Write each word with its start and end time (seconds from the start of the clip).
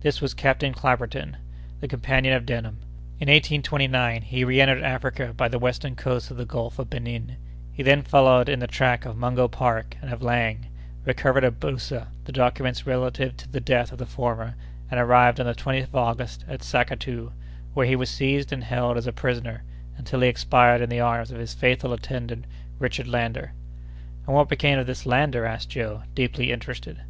This 0.00 0.22
was 0.22 0.32
Captain 0.32 0.72
Clapperton, 0.72 1.36
the 1.80 1.86
companion 1.86 2.32
of 2.32 2.46
Denham. 2.46 2.78
In 3.20 3.28
1829 3.28 4.22
he 4.22 4.42
reentered 4.42 4.82
Africa 4.82 5.34
by 5.36 5.48
the 5.48 5.58
western 5.58 5.94
coast 5.94 6.30
of 6.30 6.38
the 6.38 6.46
Gulf 6.46 6.78
of 6.78 6.88
Benin; 6.88 7.36
he 7.74 7.82
then 7.82 8.00
followed 8.00 8.48
in 8.48 8.58
the 8.60 8.66
track 8.66 9.04
of 9.04 9.18
Mungo 9.18 9.48
Park 9.48 9.94
and 10.00 10.10
of 10.10 10.22
Laing, 10.22 10.68
recovered 11.04 11.44
at 11.44 11.60
Boussa 11.60 12.06
the 12.24 12.32
documents 12.32 12.86
relative 12.86 13.36
to 13.36 13.52
the 13.52 13.60
death 13.60 13.92
of 13.92 13.98
the 13.98 14.06
former, 14.06 14.54
and 14.90 14.98
arrived 14.98 15.38
on 15.40 15.44
the 15.46 15.54
20th 15.54 15.88
of 15.88 15.96
August 15.96 16.46
at 16.48 16.62
Sackatoo, 16.62 17.32
where 17.74 17.84
he 17.86 17.96
was 17.96 18.08
seized 18.08 18.54
and 18.54 18.64
held 18.64 18.96
as 18.96 19.06
a 19.06 19.12
prisoner, 19.12 19.62
until 19.98 20.20
he 20.22 20.28
expired 20.28 20.80
in 20.80 20.88
the 20.88 21.00
arms 21.00 21.30
of 21.30 21.38
his 21.38 21.52
faithful 21.52 21.92
attendant 21.92 22.46
Richard 22.78 23.08
Lander." 23.08 23.52
"And 24.26 24.34
what 24.34 24.48
became 24.48 24.78
of 24.78 24.86
this 24.86 25.04
Lander?" 25.04 25.44
asked 25.44 25.68
Joe, 25.68 26.04
deeply 26.14 26.50
interested. 26.50 27.02